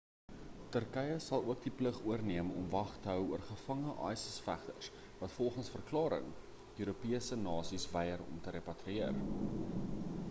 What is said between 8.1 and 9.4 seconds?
om te repatrieer